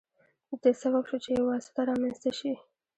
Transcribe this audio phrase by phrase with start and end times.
[0.47, 2.53] د دې سبب شو چې یو واسطه رامنځته شي.